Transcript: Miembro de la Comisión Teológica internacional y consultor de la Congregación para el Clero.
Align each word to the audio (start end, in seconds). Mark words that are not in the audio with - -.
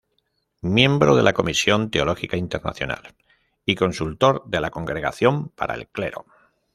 Miembro 0.63 1.15
de 1.15 1.21
la 1.21 1.31
Comisión 1.33 1.91
Teológica 1.91 2.35
internacional 2.35 3.13
y 3.65 3.75
consultor 3.75 4.43
de 4.47 4.59
la 4.59 4.71
Congregación 4.71 5.49
para 5.49 5.75
el 5.75 5.89
Clero. 5.89 6.25